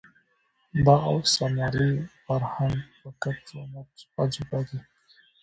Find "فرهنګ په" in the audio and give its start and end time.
2.25-3.09